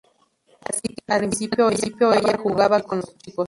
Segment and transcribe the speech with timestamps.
[0.67, 3.39] Así que al principio, ella jugaba con los chicos.